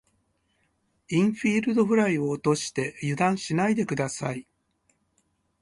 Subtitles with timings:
[1.09, 4.47] インフィールドフライを落として油断しないで下さい。